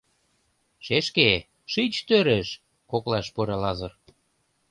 —Шешке, 0.85 1.29
шич 1.71 1.93
тӧрыш,— 2.07 2.49
коклаш 2.91 3.27
пура 3.33 3.57
Лазыр. 3.63 3.91